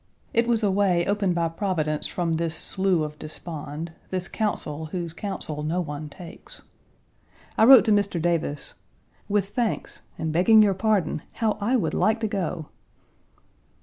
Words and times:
It 0.33 0.47
was 0.47 0.63
a 0.63 0.71
way 0.71 1.05
opened 1.05 1.35
by 1.35 1.47
Providence 1.49 2.07
Page 2.07 2.17
158 2.17 2.17
from 2.33 2.37
this 2.43 2.55
Slough 2.55 3.01
of 3.05 3.19
Despond, 3.19 3.91
this 4.09 4.27
Council 4.27 4.87
whose 4.87 5.13
counsel 5.13 5.61
no 5.61 5.79
one 5.79 6.09
takes. 6.09 6.63
I 7.55 7.65
wrote 7.65 7.85
to 7.85 7.91
Mr. 7.91 8.19
Davis, 8.19 8.73
"With 9.29 9.49
thanks, 9.49 10.01
and 10.17 10.33
begging 10.33 10.63
your 10.63 10.73
pardon, 10.73 11.21
how 11.33 11.55
I 11.61 11.75
would 11.75 11.93
like 11.93 12.19
to 12.21 12.27
go." 12.27 12.69